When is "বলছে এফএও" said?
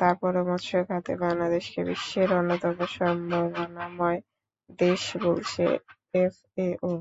5.24-6.92